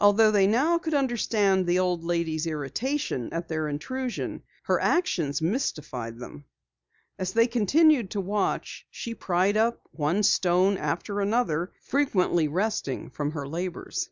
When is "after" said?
10.76-11.20